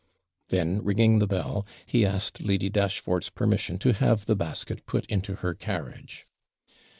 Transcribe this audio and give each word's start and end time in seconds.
Then, 0.47 0.83
ringing 0.83 1.19
the 1.19 1.27
bell, 1.27 1.67
he 1.85 2.07
asked 2.07 2.41
Lady 2.41 2.71
Dashfort's 2.71 3.29
permission 3.29 3.77
to 3.77 3.93
have 3.93 4.25
the 4.25 4.35
basket 4.35 4.87
put 4.87 5.05
into 5.05 5.35
her 5.35 5.53
carriage. 5.53 6.25